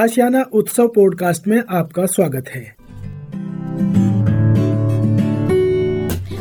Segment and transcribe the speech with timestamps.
[0.00, 2.62] आशियाना उत्सव पॉडकास्ट में आपका स्वागत है।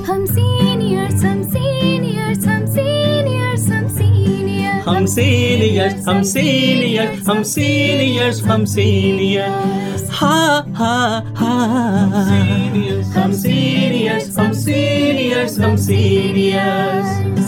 [0.10, 8.66] हम सीनियर्स हम सीनियर्स हम सीनियर्स हम सीनियर्स हम सीनियर्स हम सीनियर्स हम सीनियर्स हम
[8.76, 10.38] सीनियर्स हा
[10.80, 10.96] हा
[11.40, 11.54] हा
[13.16, 17.48] हम सीनियर्स हम सीनियर्स हम सीनियर्स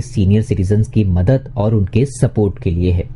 [0.00, 3.15] सीनियर सिटीजन की मदद और उनके सपोर्ट के लिए है।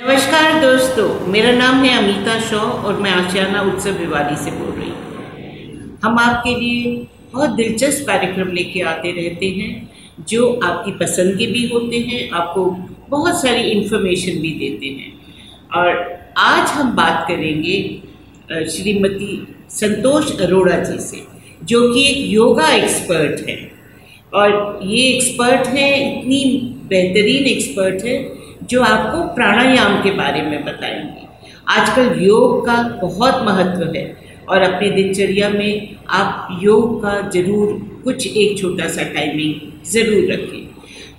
[0.00, 4.90] नमस्कार दोस्तों, मेरा नाम है अमिता शॉ और मैं आशियाना उत्सव भिवाड़ी से बोल रही
[4.90, 6.94] हूँ। हम आपके लिए
[7.32, 9.90] बहुत दिलचस्प कार्यक्रम लेके आते रहते हैं,
[10.28, 12.64] जो आपकी पसंद के भी होते हैं, आपको
[13.10, 15.12] बहुत सारी इन्फॉर्मेशन भी देते हैं।
[15.74, 17.76] और आज हम बात करेंगे
[18.70, 21.24] श्रीमती संतोष अरोड़ा जी से,
[21.64, 23.60] जो कि एक योगा एक्सपर्ट है।
[24.34, 26.44] और ये एक्सपर्ट है, इतनी
[26.88, 28.18] बेहतरीन एक्सपर्ट है
[28.62, 31.28] जो आपको प्राणायाम के बारे में बताएँगे।
[31.68, 34.04] आजकल योग का बहुत महत्व है
[34.48, 37.72] और अपने दिनचर्या में आप योग का ज़रूर
[38.04, 40.68] कुछ एक छोटा सा टाइमिंग ज़रूर रखें।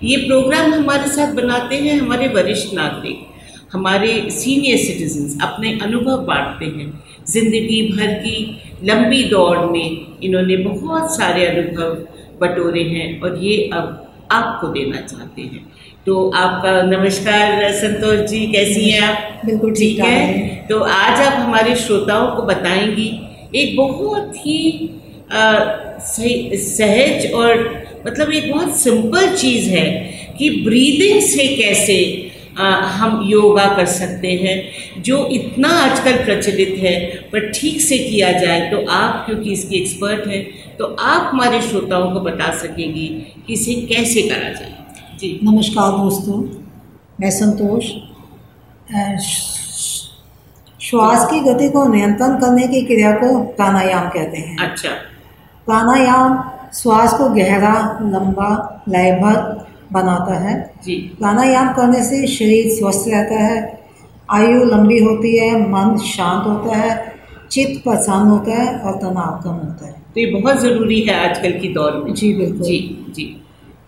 [0.02, 3.28] ये प्रोग्राम हमारे साथ बनाते हैं हमारे वरिष्ठ नागरिक।
[3.72, 6.88] हमारे सीनियर सिटीजन्स अपने अनुभव बांटते हैं।
[7.28, 8.36] ज़िंदगी भर की
[8.84, 11.94] लंबी दौड़ में इन्होंने बहुत सारे अनुभव
[12.40, 13.98] बटोरे हैं और ये अब
[14.32, 15.64] आपको देना चाहते हैं।
[16.06, 19.42] तो आपका नमस्कार संतोष जी कैसी हैं आप?
[19.46, 20.56] बिल्कुल ठीक है?
[20.68, 23.08] तो आज आप हमारे श्रोताओं को बताएँगी
[23.60, 24.58] एक बहुत ही
[25.32, 27.62] सही सहज और
[28.06, 29.84] मतलब एक बहुत सिंपल चीज़ है
[30.38, 31.98] कि ब्रीदिंग से कैसे
[32.58, 32.62] अ,
[32.94, 36.98] हम योगा कर सकते हैं जो इतना आजकल प्रचलित है
[37.32, 40.44] पर ठीक से किया जाए तो आप क्योंकि इसकी एक्सपर्ट हैं
[40.78, 43.06] तो आप हमारे श्रोताओं को बता सकेंगी
[43.46, 44.74] कि इसे कैसे करा जाए।
[45.22, 46.36] जी। नमस्कार दोस्तों
[47.20, 47.84] मैं संतोष।
[50.80, 54.88] श्वास की गति को नियंत्रण करने की क्रिया को प्राणायाम कहते हैं। अच्छा।
[55.66, 56.32] प्राणायाम
[56.74, 58.48] श्वास को गहरा लंबा
[58.88, 59.36] लयभर
[59.92, 63.84] बनाता है। जी। प्राणायाम करने से शरीर स्वस्थ रहता है
[64.30, 67.14] आयु लंबी होती है मन शांत होता है
[67.50, 71.52] चित्त प्रसन्न होता है और तनाव कम होता है। तो ये बहुत ज़रूरी है आजकल
[71.52, 73.41] की दौर में। जी बिल्कुल। जी जी।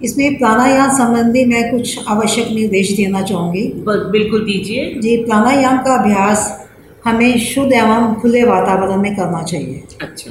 [0.04, 6.50] इसमें प्राणायाम संबंधी मैं कुछ आवश्यक निर्देश देना चाहूँगी। बिल्कुल दीजिए। जी प्राणायाम का अभ्यास
[7.04, 10.30] हमें शुद्ध एवं खुले वातावरण में करना चाहिए। अच्छा।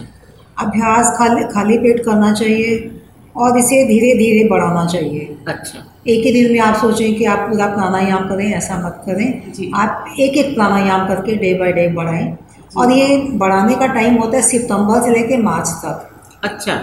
[0.58, 2.92] अभ्यास खाली खाली पेट करना चाहिए
[3.36, 7.40] और इसे धीरे धीरे बढ़ाना चाहिए। अच्छा। एक ही दिन में आप सोचें कि आप
[7.50, 11.88] पूरा प्राणायाम करें ऐसा मत करें। जी। आप एक एक प्राणायाम करके डे बाय डे
[11.88, 12.38] बढ़ाएँ।
[12.78, 16.10] और ये बढ़ाने का टाइम होता है सितंबर से लेकर मार्च तक।
[16.44, 16.80] अच्छा।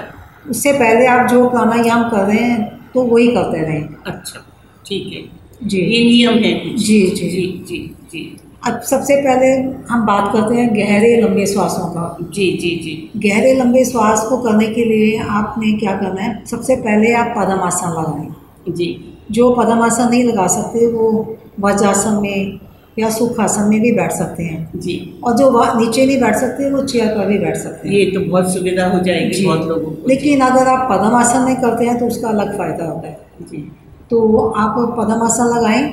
[0.51, 4.47] उससे पहले आप जो प्राणायाम कर रहे हैं तो वही करते रहें। अच्छा
[4.87, 9.47] ठीक है। जी। ये नियम है। जी, जी। जी जी जी। अब सबसे पहले
[9.91, 14.37] हम बात करते हैं गहरे लंबे श्वासों का। जी जी जी। गहरे लंबे श्वास को
[14.37, 16.45] करने के लिए आपने क्या करना है?
[16.47, 22.61] सबसे पहले आप पदमासन लगाएँ। जी। जो पदमासन नहीं लगा सकते वो वज्रासन में
[23.01, 24.95] या सुखासन में भी बैठ सकते हैं। जी।
[25.25, 28.21] और जो नीचे नहीं बैठ सकते वो चेयर पर भी बैठ सकते हैं। ये तो
[28.21, 32.07] बहुत सुविधा हो जाएगी बहुत लोगों को। लेकिन अगर आप पद्मासन नहीं करते हैं तो
[32.07, 33.71] उसका अलग फ़ायदा होता है। जी।
[34.11, 35.85] तो आप पद्मासन लगाएँ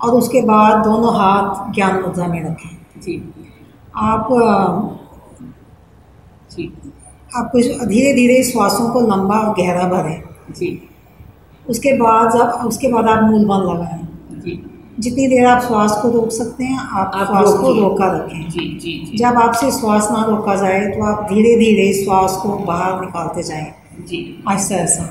[0.00, 3.22] और उसके बाद दोनों हाथ ज्ञान मुद्रा में रखें। जी।
[3.96, 4.28] आप
[6.50, 6.72] जी।
[7.36, 10.22] आप कुछ धीरे धीरे श्वासों को लंबा और गहरा भरें।
[10.58, 10.68] जी।
[11.66, 14.06] उसके बाद जब उसके बाद आप मूल बंद लगाएँ।
[14.40, 14.52] जी।
[14.98, 18.60] जितनी देर आप श्वास को रोक सकते हैं आप, आप श्वास को रोका रखें। जी
[18.60, 23.00] जी जी। जब आपसे श्वास ना रोका जाए तो आप धीरे धीरे श्वास को बाहर
[23.00, 23.72] निकालते जाएँ।
[24.08, 24.20] जी।
[24.52, 25.08] ऐसा ऐसा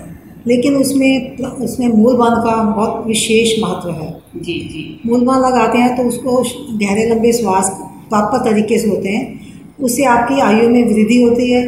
[0.47, 5.77] लेकिन उसमें उसमें मूल बंद का बहुत विशेष महत्व है। जी जी। मूल बंद लगाते
[5.77, 6.41] हैं तो उसको
[6.77, 7.69] गहरे लंबे श्वास
[8.09, 9.23] प्रॉपर तरीके से होते हैं।
[9.79, 11.63] उससे आपकी आयु में वृद्धि होती है।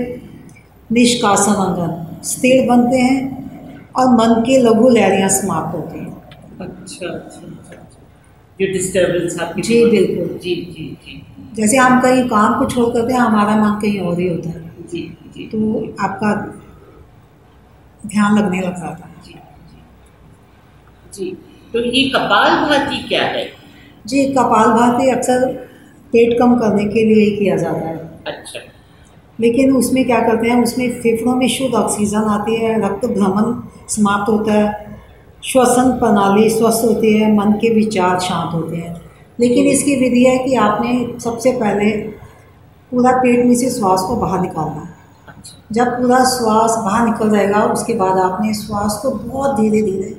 [0.90, 6.06] निष्कासन अंगन स्थिर बनते हैं और मन के लघु लहरियाँ समाप्त होती हैं।
[6.60, 7.57] अच्छा अच्छा।
[8.62, 11.24] जो डिस्टर्बेंस आपकी जी, बिल्कुल। जी जी जी।
[11.56, 14.72] जैसे हम कहीं काम को छोड़ करते हैं हमारा मन कहीं और ही होता है।
[14.92, 16.34] जी जी। तो आपका
[18.08, 19.36] ध्यान लगने लग जाता है। जी
[21.14, 21.38] जी।
[21.74, 23.50] तो ये कपाल भाती क्या है?
[24.08, 25.46] जी कपाल भाती अक्सर
[26.14, 28.60] पेट कम करने के लिए ही किया जाता है। अच्छा।
[29.40, 33.54] लेकिन उसमें क्या करते हैं उसमें फेफड़ों में शुद्ध ऑक्सीजन आती है रक्त भ्रमण
[33.88, 34.87] समाप्त होता है।
[35.48, 39.02] श्वसन प्रणाली स्वस्थ होती है मन के विचार शांत होते हैं।
[39.40, 41.92] लेकिन इसकी विधि है कि आपने सबसे पहले
[42.92, 44.98] पूरा पेट में से श्वास को बाहर निकालना। है
[45.72, 50.18] जब पूरा श्वास बाहर निकल जाएगा उसके बाद आपने श्वास को बहुत धीरे धीरे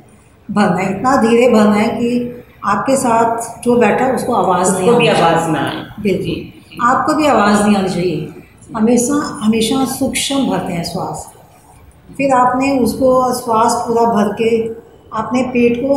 [0.51, 4.97] भरना है। इतना धीरे भरना है कि आपके साथ जो बैठा है उसको आवाज़ नहीं
[4.97, 8.29] भी आवाज़ ना आए। बिल्कुल। आपको भी आवाज़ नहीं आनी चाहिए।
[8.77, 11.33] हमेशा हमेशा सूक्ष्म भरते हैं श्वास।
[12.17, 14.78] फिर आपने उसको श्वास पूरा भर के
[15.13, 15.97] अपने पेट को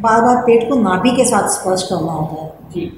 [0.00, 2.90] बार बार पेट को नाभि के साथ स्पर्श करना होता है। जी।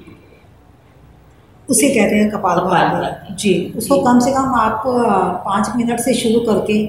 [1.69, 4.83] उसे कहते हैं कपाल। भाती जी उसको। कम से कम आप
[5.45, 6.85] पाँच मिनट से शुरू करके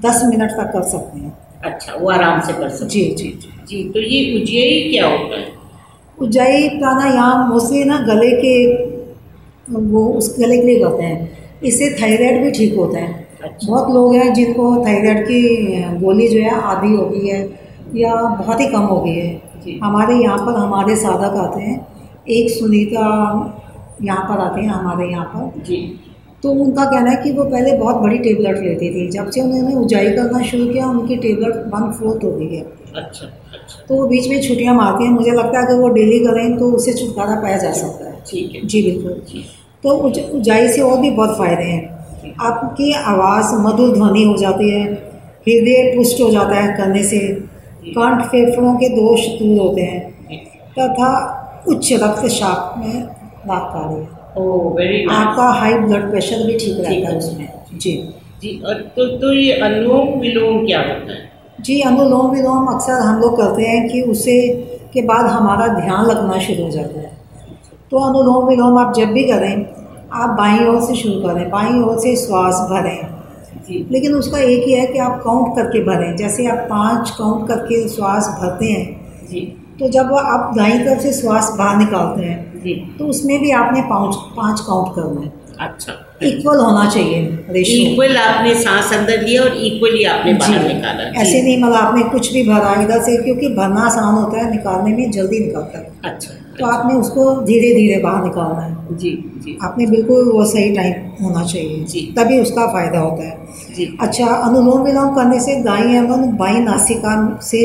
[0.00, 3.50] दस मिनट तक कर सकते हैं। अच्छा वो आराम से कर सकते जी जी जी।
[3.68, 5.46] जी तो ये उज्जयी क्या होता है?
[6.18, 8.54] उज्जाई प्राणायाम मोस्टली ना गले के
[9.70, 13.90] वो उस गले के लिए करते हैं। इससे थायराइड भी ठीक होता है। अच्छा। बहुत
[13.94, 17.59] लोग हैं जिनको थायराइड की गोली जो है आधी हो गई है।
[17.96, 19.42] या बहुत ही कम हो गई है।
[19.82, 21.86] हमारे यहाँ पर हमारे साधक आते हैं।
[22.28, 23.00] एक सुनीता
[24.02, 26.00] यहाँ पर आते हैं हमारे यहाँ पर। जी।
[26.42, 29.74] तो उनका कहना है कि वो पहले बहुत बड़ी टेबलेट लेती थी। जब से उन्होंने
[29.74, 32.62] ऊंचाई करना शुरू किया उनकी टेबलेट वन फोर्थ हो गई है।
[32.96, 36.18] अच्छा अच्छा। तो वो बीच में छुट्टियाँ मारती हैं। मुझे लगता है अगर वो डेली
[36.18, 39.12] करें तो उससे छुटकारा पाया जा सकता है। ठीक है। जी बिल्कुल।
[39.82, 42.00] तो ऊंच- ऊंचाई से और भी बहुत फ़ायदे हैं।
[42.40, 44.84] आपकी आवाज़ मधुर ध्वनि हो जाती है
[45.48, 47.49] हृदय पुष्ट हो जाता है करने से।
[47.88, 50.10] कंठ फेफड़ों के दोष दूर होते हैं।
[50.78, 51.36] तथा
[51.68, 53.02] उच्च रक्तचाप में
[53.48, 54.16] लाभकारी।
[54.82, 57.48] है आपका हाई ब्लड प्रेशर भी ठीक रहता है। उसमें।
[57.78, 61.30] जी। जी और तो तो ये अनुलोम विलोम क्या होता है?
[61.60, 64.48] जी अनुलोम विलोम अक्सर हम लोग करते हैं कि उसे
[64.92, 67.12] के बाद हमारा ध्यान लगना शुरू हो जाता है।
[67.90, 69.66] तो अनुलोम विलोम आप जब भी करें
[70.12, 73.19] आप बाईं ओर से शुरू करें बाईं ओर से श्वास भरें।
[73.92, 77.88] लेकिन उसका एक ही है कि आप काउंट करके भरें। जैसे आप पाँच काउंट करके
[77.88, 79.40] श्वास भरते हैं जी।
[79.80, 83.82] तो जब आप दाईं तरफ़ से श्वास बाहर निकालते हैं जी। तो उसमें भी आपने
[83.82, 89.42] पाँच पाँच काउंट करना है। अच्छा। इक्वल होना चाहिए रेशियो इक्वल आपने सांस अंदर लिया
[89.42, 93.48] और इक्वली आपने बाहर। निकाला। ऐसे नहीं मतलब आपने कुछ भी भरा इधर से क्योंकि
[93.48, 98.00] भरना आसान होता है निकालने में जल्दी निकलता है। अच्छा। तो आपने उसको धीरे धीरे
[98.02, 99.10] बाहर निकालना है। जी
[99.44, 103.96] जी। आपने बिल्कुल वो सही टाइम होना चाहिए। जी। तभी उसका फ़ायदा होता है। जी।
[104.00, 107.62] अच्छा अनुलोम विलोम करने से दाई एवं बाई नासिका से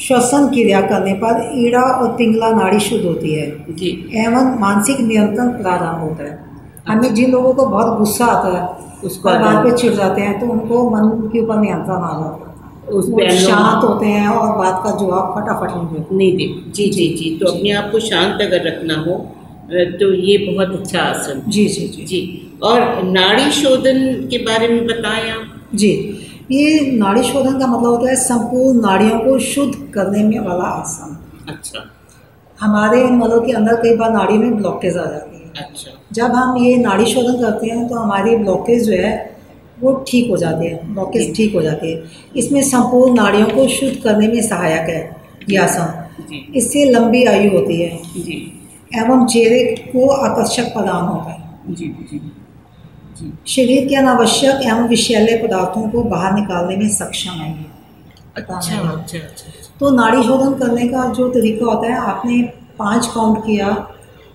[0.00, 5.48] श्वसन क्रिया करने पर ईड़ा और पिंगला नाड़ी शुद्ध होती है। जी। एवं मानसिक नियंत्रण
[5.52, 6.38] प्रारंभ होता है।
[6.88, 8.68] हमें जिन लोगों को बहुत गुस्सा आता है
[9.04, 12.49] उसको बात पे चिढ़ जाते हैं तो उनको मन के ऊपर नियंत्रण आ जाता है।
[12.90, 16.36] उस वो पे अनुलोम- शांत होते हैं और बात का जवाब फटाफट नहीं देते। नहीं
[16.36, 19.36] दे जी जी जी। तो अपने आप को शांत अगर रखना हो
[19.72, 24.86] तो ये बहुत अच्छा आसन जी जी जी। जी। और नाड़ी शोधन के बारे में
[24.86, 26.18] बताएँ आप। जी।
[26.50, 31.26] ये नाड़ी शोधन का मतलब होता है संपूर्ण नाड़ियों को शुद्ध करने में वाला आसन।
[31.48, 31.90] अच्छा।
[32.60, 36.56] हमारे मतलब के अंदर कई बार नाड़ी में ब्लॉकेज आ जाती है। अच्छा। जब हम
[36.56, 39.29] ये नाड़ी शोधन करते हैं तो हमारी ब्लॉकेज जो है
[39.82, 42.02] वो ठीक हो जाती है। ब्लॉकेज ठीक हो जाती है।
[42.36, 45.00] इसमें संपूर्ण नाड़ियों को शुद्ध करने में सहायक है
[45.50, 48.36] ये आसन। इससे लंबी आयु होती है। जी।
[48.92, 52.18] एवं चेहरे को आकर्षक प्रदान होता है। जी जी।
[53.18, 57.54] जी। शरीर के अनावश्यक एवं विषैले पदार्थों को बाहर निकालने में सक्षम है
[58.36, 62.42] अच्छा अच्छा अच्छा तो नाड़ी शोधन करने का जो तरीका होता है आपने
[62.78, 63.66] पाँच काउंट किया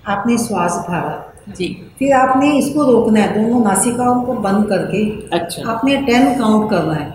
[0.07, 1.13] आपने श्वास भरा।
[1.47, 1.67] जी।
[1.99, 5.03] फिर आपने इसको रोकना है दोनों नासिकाओं को बंद करके
[5.37, 7.11] अच्छा। आपने टेन काउंट करना है।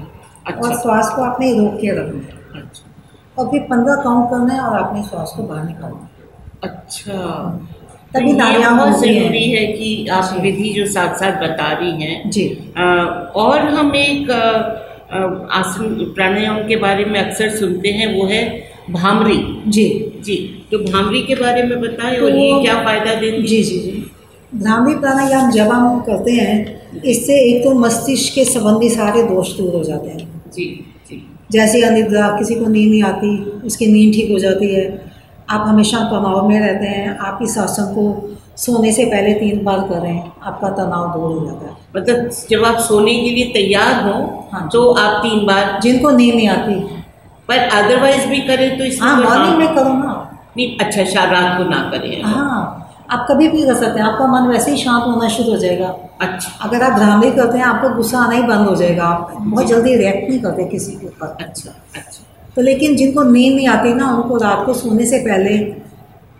[0.47, 4.55] अच्छा। और श्वास को आपने रोक के रखना है। अच्छा। और फिर पंद्रह काउंट करना
[4.55, 7.69] है और आपने श्वास को बाहर निकालना है। अच्छा।
[8.15, 12.31] तभी तो नाड़ियाँ बहुत ज़रूरी है कि आप विधि जो साथ साथ बता रही हैं
[12.31, 12.47] जी।
[12.77, 12.83] अ,
[13.37, 14.31] और हम एक
[15.53, 18.43] आसन प्राणायाम के बारे में अक्सर सुनते हैं वो है
[18.91, 19.85] भामरी। जी।
[20.25, 20.37] जी।
[20.71, 23.47] तो भामरी के बारे में बताएँ तो और ये क्या फ़ायदा देती है?
[23.47, 24.00] जी जी जी।
[24.55, 29.75] भ्रामरी प्राणायाम जब हम करते हैं इससे एक तो मस्तिष्क के संबंधी सारे दोष दूर
[29.75, 30.65] हो जाते हैं। जी
[31.11, 34.83] जी। जैसे अनिद्रा किसी को नींद नहीं आती उसकी नींद ठीक हो जाती है
[35.51, 38.05] आप हमेशा तनाव में रहते हैं आप इस आसन को
[38.57, 42.79] सोने से पहले तीन बार करें आपका तनाव दूर हो जाता है। मतलब जब आप
[42.81, 46.75] सोने के लिए तैयार हो हाँ। तो आप तीन बार जिनको नींद नहीं आती।
[47.49, 50.13] पर अदरवाइज़ भी करें तो इसमें हाँ मॉर्निंग में करो ना।
[50.57, 52.80] नहीं अच्छा शा रात को ना करें। हाँ।
[53.11, 55.87] आप कभी भी कर सकते हैं। आपका मन वैसे ही शांत होना शुरू हो जाएगा।
[56.21, 59.67] अच्छा। अगर आप भ्रामरी करते हैं आपको गुस्सा आना ही बंद हो जाएगा। आप बहुत
[59.67, 63.95] जल्दी रिएक्ट नहीं करते किसी के ऊपर। अच्छा अच्छा। तो लेकिन जिनको नींद नहीं आती
[63.95, 65.59] ना उनको रात को सोने से पहले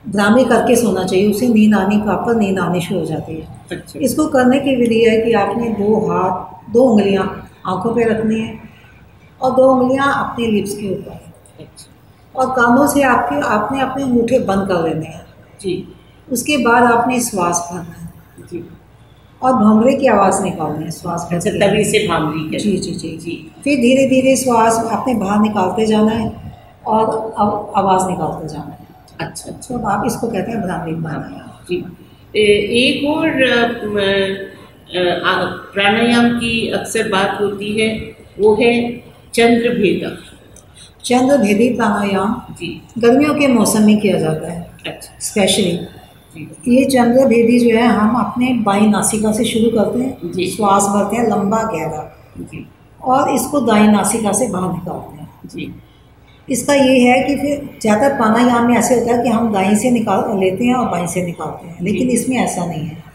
[0.09, 3.99] भ्रामरी करके सोना चाहिए। उसे नींद आनी प्रॉपर नींद आनी शुरू हो जाती है। अच्छा।
[3.99, 7.25] इसको करने की विधि है कि आपने दो हाथ दो उंगलियाँ
[7.67, 8.59] आँखों पे रखनी है
[9.41, 14.39] और दो उंगलियाँ अपने लिप्स के ऊपर। अच्छा। और कानों से आपके आपने अपने अंगूठे
[14.39, 15.25] बंद कर लेने हैं।
[15.61, 15.75] जी।
[16.31, 18.65] उसके बाद आपने श्वास भरना है जी।
[19.43, 23.37] और भंवरे की आवाज़ निकालनी है श्वास अच्छा तभी से भामरी जी जी जी जी।
[23.65, 26.29] फिर धीरे धीरे श्वास आपने बाहर निकालते जाना है
[26.87, 27.05] और
[27.39, 28.87] अब आवाज़ निकालते जाना है।
[29.21, 31.85] अच्छा अच्छा। तो अब आप इसको कहते हैं भ्रामरी प्राणायाम जी।
[32.37, 33.31] एक और
[35.75, 37.89] प्राणायाम की अक्सर बात होती है
[38.39, 38.73] वो है
[39.35, 40.09] चंद्र भेदा
[41.05, 45.79] चंद्र भेदी प्राणायाम जी। गर्मियों के मौसम में किया जाता है। अच्छा। स्पेशली
[46.69, 50.83] ये चंद्र भेदी जो है हम अपने बाई नासिका से शुरू करते हैं। जी। श्वास
[50.83, 52.03] भरते हैं लंबा गहरा।
[52.41, 52.67] जी।
[53.05, 55.75] और इसको दाई नासिका से बाहर निकालते हैं। जी।
[56.49, 59.91] इसका ये है कि फिर ज़्यादा प्राणायाम में ऐसे होता है कि हम दाई से
[59.91, 63.11] निकाल लेते हैं और बाई से निकालते हैं। लेकिन इसमें ऐसा नहीं है।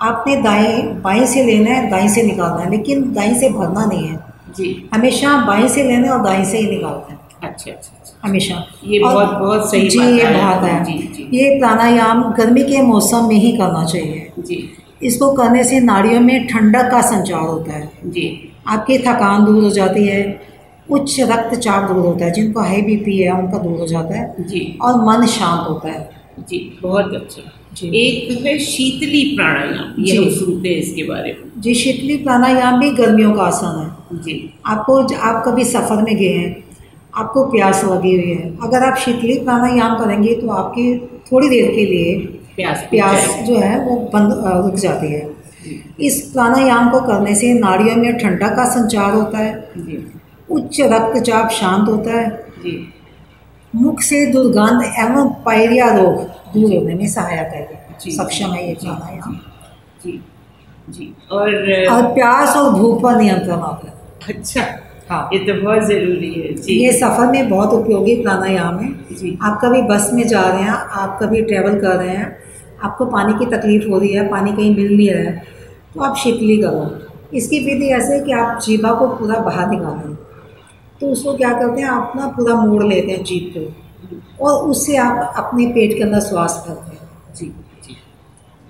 [0.00, 4.06] आपने दाई बाई से लेना है दाएँ से निकालना है। लेकिन दाई से भरना नहीं
[4.08, 4.16] है।
[4.56, 8.28] जी। हमेशा बाई से लेना है और दाएँ से ही निकालते हैं। अच्छा अच्छा अच्छा।
[8.28, 12.32] हमेशा। ये बहुत- बहुत सही जी बात ये है। बात है। जी, जी। ये प्राणायाम
[12.32, 14.70] गर्मी के मौसम में ही करना चाहिए। जी।
[15.02, 19.70] इसको करने से नाड़ियों में ठंडक का संचार होता है। जी। आपकी थकान दूर हो
[19.70, 20.40] जाती है
[20.90, 24.78] उच्च रक्तचाप दूर होता है जिनको हाई बीपी है उनका दूर हो जाता है। जी।
[24.82, 30.30] और मन शांत होता है। जी बहुत अच्छा। जी। एक है शीतली प्राणायाम ये। हम
[30.30, 35.16] सुनते हैं इसके बारे में। जी शीतली प्राणायाम भी गर्मियों का आसन है। जी। आपको
[35.16, 36.64] आप कभी सफ़र में गए हैं
[37.18, 40.98] आपको प्यास लगी हुई है। अगर आप शीतली प्राणायाम करेंगे तो आपकी
[41.32, 42.14] थोड़ी देर के लिए
[42.56, 44.32] प्यास प्यास जो है वो बंद
[44.66, 45.26] रुक जाती है।
[46.00, 49.52] इस प्राणायाम को करने से नाड़ियों में ठंडा का संचार होता है।
[50.50, 52.26] उच्च रक्तचाप शांत होता है।
[53.74, 56.22] मुख से दुर्गंध एवं पायरिया रोग
[56.54, 59.34] दूर होने में सहायता है। सक्षम है ये प्राणायाम।
[60.04, 60.20] जी।
[60.88, 61.48] जी। और
[61.90, 64.62] और प्यास और भूख पर नियंत्रण आता है। अच्छा।
[65.10, 69.38] हाँ। ये तो बहुत ज़रूरी है जी ये सफ़र में बहुत उपयोगी प्राणायाम है। जी।
[69.42, 72.36] आप कभी बस में जा रहे हैं आप कभी ट्रैवल कर रहे हैं
[72.84, 75.44] आपको पानी की तकलीफ़ हो रही है पानी कहीं मिल नहीं रहा है
[75.94, 80.14] तो आप शीतली करो। इसकी विधि ऐसे है कि आप जीभा को पूरा बाहर निकालें।
[81.00, 84.96] तो उसको क्या करते हैं आप ना पूरा मोड़ लेते हैं जीभ को और उससे
[84.98, 87.52] आप अपने पेट के अंदर श्वास भरते हैं। जी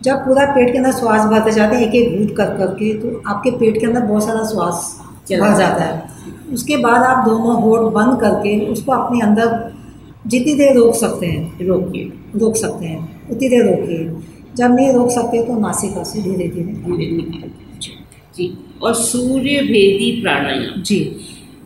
[0.00, 3.22] जब पूरा पेट के अंदर श्वास भरते जाते हैं एक एक घूट कर करके तो
[3.28, 4.88] आपके पेट के अंदर बहुत सारा श्वास
[5.28, 6.16] चला भर जाता है।
[6.52, 9.46] उसके बाद आप दोनों होठ बंद करके उसको अपने अंदर
[10.26, 14.10] जितनी देर रोक सकते हैं रोकिए रोक सकते हैं उतनी देर रोकिए।
[14.56, 17.50] जब नहीं रोक सकते तो नासिका से धीरे धीरे धीरे निकाल
[18.36, 18.46] जी
[18.82, 20.98] और सूर्य भेदी प्राणायाम। जी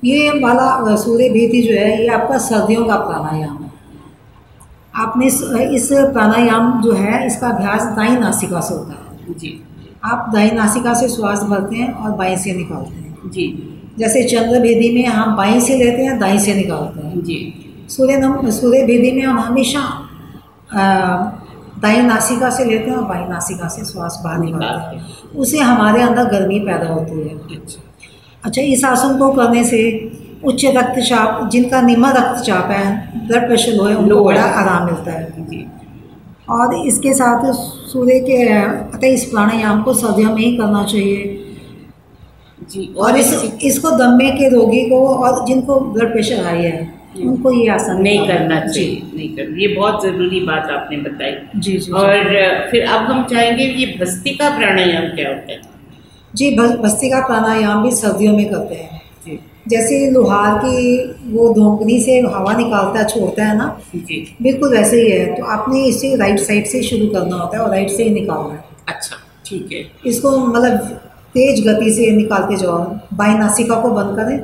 [0.04, 3.70] ये वाला सूर्य भेदी जो है ये आपका सर्दियों का प्राणायाम है।
[4.94, 9.60] आपने इस, इस प्राणायाम जो है इसका अभ्यास दाई नासिका से होता है। जी।
[10.04, 14.60] आप दाई नासिका से श्वास भरते हैं और बाएँ से निकालते हैं। जी। जैसे चंद्र
[14.60, 17.38] भेदी में हम बाई से लेते हैं दाएँ से निकालते हैं। जी।
[17.88, 19.80] सूर्य नम सूर्य भेदी में हम हमेशा
[21.82, 26.02] दाई नासिका से लेते हैं और बाई नासिका से श्वास बाहर निकालते हैं। उससे हमारे
[26.02, 27.82] अंदर गर्मी पैदा होती है। अच्छा।
[28.44, 29.80] अच्छा इस आसन को करने से
[30.44, 35.70] उच्च रक्तचाप जिनका निम्न रक्तचाप है ब्लड प्रेशर लो है उनको बड़ा आराम मिलता है।
[36.50, 37.52] और इसके साथ
[37.92, 41.41] सूर्य के अतः इस प्राणायाम को सर्दियों में ही करना चाहिए।
[42.72, 47.52] जी। और इस इसको दमे के रोगी को और जिनको ब्लड प्रेशर हाई है उनको
[47.52, 51.78] ये आसन नहीं करना चाहिए नहीं करना। ये बहुत ज़रूरी बात आपने बताई। जी जी
[51.78, 55.60] जी। और अ, फिर अब हम चाहेंगे ये भस्तिका प्राणायाम क्या होता है?
[56.34, 59.02] जी भ- भस्त्रिका प्राणायाम भी सर्दियों में करते हैं।
[59.68, 65.02] जैसे लोहार की वो धोकनी से हवा निकालता है छोड़ता है ना जी। बिल्कुल वैसे
[65.02, 68.02] ही है। तो आपने इसे राइट साइड से शुरू करना होता है और राइट से
[68.02, 71.01] ही निकालना है। अच्छा ठीक है। इसको मतलब
[71.34, 72.78] तेज गति से निकालते जाओ
[73.16, 74.38] बाई नासिका को बंद करें।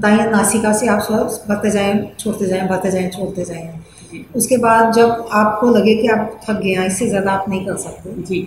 [0.00, 4.92] दाई नासिका से आप श्वास भरते जाएँ छोड़ते जाएँ भरते जाएँ छोड़ते जाएँ। उसके बाद
[4.92, 8.40] जब आपको लगे कि आप थक गए हैं इससे ज़्यादा आप नहीं कर सकते। जी।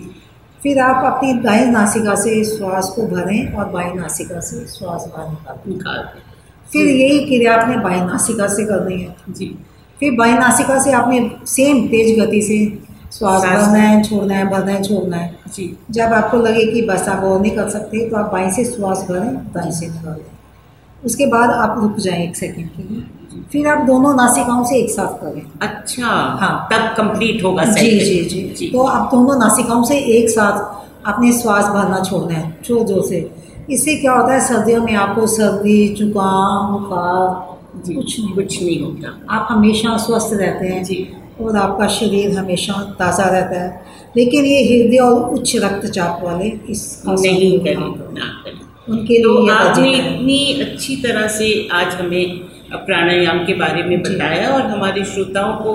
[0.60, 5.28] फिर आप अपनी दाई नासिका से श्वास को भरें और बाई नासिका से श्वास बाहर
[5.28, 6.08] निकालें। निकाल
[6.70, 9.54] फिर यही क्रिया आपने बाई नासिका से करनी है। जी।
[10.00, 12.58] फिर बाई नासिका से आपने सेम तेज गति से
[13.12, 17.08] श्वास भरना है छोड़ना है भरना है छोड़ना है। जी। जब आपको लगे कि बस
[17.08, 20.28] आप और नहीं कर सकते तो आप बाएँ से श्वास भरें दाएँ से निकालें
[21.02, 23.02] उसके बाद आप रुक जाएँ एक सेकंड के लिए।
[23.52, 26.06] फिर आप दोनों नासिकाओं से एक साथ करें। अच्छा
[26.40, 30.28] हाँ। तब कंप्लीट होगा जी cycle। जी जी। जी। तो आप दोनों नासिकाओं से एक
[30.30, 33.30] साथ अपने श्वास भरना छोड़ना है ज़ोर ज़ोर से।
[33.70, 37.48] इससे क्या होता है सर्दियों में आपको सर्दी जुकाम बुखार
[37.86, 40.96] कुछ नहीं। कुछ नहीं होता। आप हमेशा स्वस्थ रहते हैं। जी।
[41.40, 43.70] और आपका शरीर हमेशा ताज़ा रहता है।
[44.16, 49.50] लेकिन ये हृदय और उच्च रक्तचाप वाले इस नहीं करें ना करें। उनके तो लिए
[49.54, 52.38] आपने इतनी अच्छी तरह से आज हमें
[52.86, 55.72] प्राणायाम के बारे में बताया और हमारे श्रोताओं को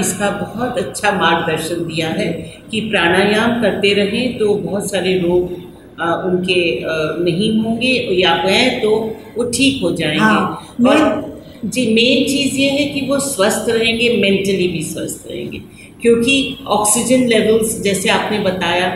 [0.00, 2.26] इसका बहुत अच्छा मार्गदर्शन दिया है
[2.70, 5.60] कि प्राणायाम करते रहें तो बहुत सारे रोग
[6.26, 6.60] उनके
[7.24, 8.90] नहीं होंगे। या गए तो
[9.36, 11.31] वो ठीक हो जाएँगे। हाँ, और
[11.64, 15.62] जी मेन चीज़ ये है कि वो स्वस्थ रहेंगे मेंटली भी स्वस्थ रहेंगे।
[16.02, 18.86] क्योंकि ऑक्सीजन लेवल्स जैसे आपने बताया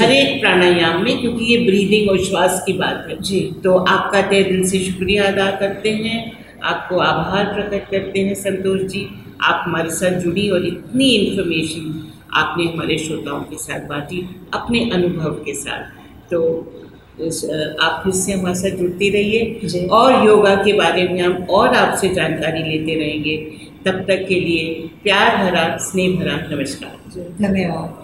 [0.00, 4.22] हर एक प्राणायाम में क्योंकि ये ब्रीदिंग और श्वास की बात है। जी। तो आपका
[4.22, 6.32] तय दिल से शुक्रिया अदा करते हैं
[6.64, 9.08] आपको आभार प्रकट करते हैं संतोष जी।
[9.42, 15.30] आप हमारे साथ जुड़ी और इतनी इन्फॉर्मेशन आपने हमारे श्रोताओं के साथ बांटी अपने अनुभव
[15.30, 15.82] के साथ।
[16.30, 16.40] तो
[17.14, 22.08] आप फिर से हमारे साथ जुड़ती रहिए। और योगा के बारे में हम और आपसे
[22.08, 23.36] जानकारी लेते रहेंगे।
[23.86, 28.03] तब तक के लिए प्यार भरा स्नेह भरा नमस्कार। धन्यवाद।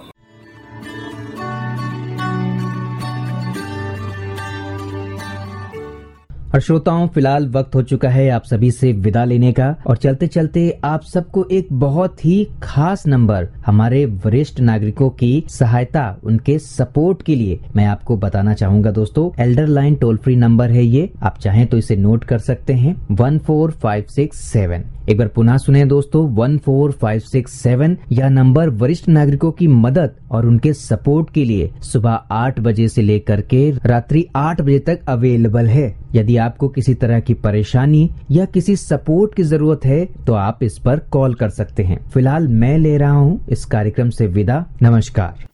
[6.55, 10.27] और श्रोताओं, फ़िलहाल वक्त हो चुका है आप सभी से विदा लेने का। और चलते
[10.27, 17.23] चलते आप सबको एक बहुत ही खास नंबर हमारे वरिष्ठ नागरिकों की सहायता, उनके सपोर्ट
[17.23, 21.39] के लिए मैं आपको बताना चाहूँगा दोस्तों। Elder line toll free number है ये। आप
[21.39, 25.57] चाहें तो इसे नोट कर सकते हैं। One four five six seven एक बार पुनः
[25.59, 30.73] सुने दोस्तों one four five six seven यह नंबर वरिष्ठ नागरिकों की मदद और उनके
[30.73, 35.89] सपोर्ट के लिए सुबह आठ बजे से लेकर के रात्रि आठ बजे तक अवेलेबल है।
[36.15, 40.79] यदि आपको किसी तरह की परेशानी या किसी सपोर्ट की ज़रूरत है तो आप इस
[40.79, 45.49] पर कॉल कर सकते हैं। फ़िलहाल मैं ले रहा हूँ इस कार्यक्रम से विदा। नमस्कार।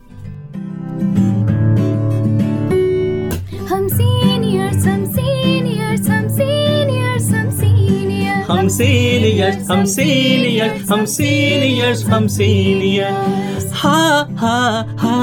[3.68, 12.26] हम सीनियर्स हम सीनियर्स हम सीनियर्स हम सीनियर हम सीनियर्स हम सीनियर्स हम सीनियर्स हम
[12.28, 14.58] सीनियर्स हा हा
[14.98, 15.16] हा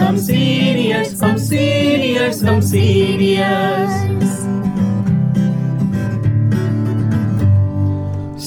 [0.00, 4.08] हम सीनियर्स हम सीनियर्स हम सीनियर्स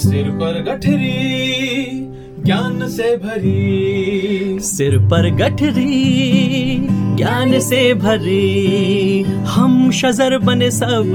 [0.02, 1.90] सिर पर गठरी,
[2.46, 11.14] ज्ञान से भरी। सिर पर गठरी, ज्ञान से भरी। हम शजर बने सब,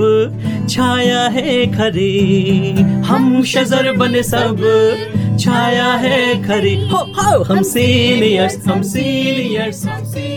[0.71, 2.73] छाया है खरी।
[3.07, 4.63] हम शजर बने सब,
[5.41, 10.36] छाया है खरी। हो हो हम सीनियर्स हम सीनियर्स हम सीनियर्स